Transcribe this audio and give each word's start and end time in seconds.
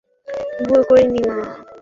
ভুল 0.67 0.81
করিনি, 0.89 1.21
মা। 1.27 1.37